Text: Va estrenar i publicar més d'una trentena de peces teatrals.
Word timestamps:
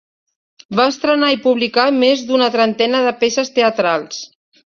Va 0.77 0.85
estrenar 0.93 1.29
i 1.33 1.37
publicar 1.43 1.85
més 1.99 2.23
d'una 2.31 2.49
trentena 2.57 3.03
de 3.11 3.13
peces 3.21 3.53
teatrals. 3.61 4.25